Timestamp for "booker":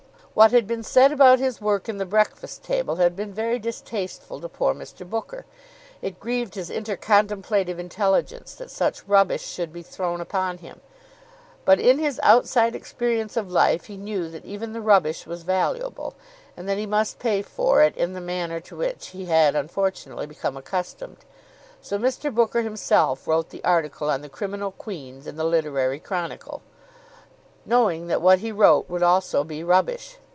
5.07-5.45, 22.33-22.61